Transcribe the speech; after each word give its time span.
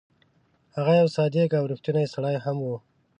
هغه 0.75 0.93
یو 0.99 1.07
صادق 1.15 1.49
او 1.59 1.63
ریښتونی 1.71 2.05
سړی 2.13 2.35
هم 2.45 2.57
وو. 2.65 2.75